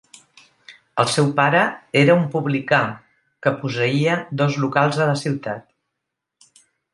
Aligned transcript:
El 1.01 1.09
seu 1.15 1.27
pare 1.39 1.59
era 2.01 2.15
un 2.21 2.25
publicà, 2.35 2.79
que 3.47 3.53
posseïa 3.59 4.17
dos 4.41 4.59
locals 4.65 4.99
a 5.07 5.09
la 5.13 5.21
ciutat. 5.27 6.61